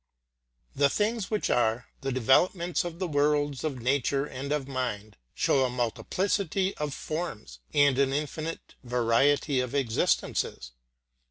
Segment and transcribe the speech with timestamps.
[0.75, 5.63] The things which are, the developments of the worlds of nature and of mind, show
[5.63, 10.71] a multiplicity of forms and an infinite variety of existences.